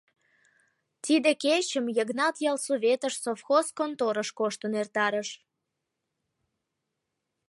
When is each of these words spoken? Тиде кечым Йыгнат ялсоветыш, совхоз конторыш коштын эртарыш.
Тиде 1.03 1.31
кечым 1.43 1.85
Йыгнат 1.97 2.35
ялсоветыш, 2.51 3.13
совхоз 3.23 3.67
конторыш 3.77 4.29
коштын 4.39 4.73
эртарыш. 4.81 5.29